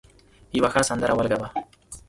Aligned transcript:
یو 0.55 0.65
ښه 0.73 0.81
سندره 0.89 1.13
ولګوه. 1.15 1.47